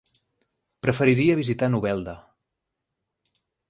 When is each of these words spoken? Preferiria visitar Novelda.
Preferiria 0.87 1.37
visitar 1.43 1.71
Novelda. 1.77 2.19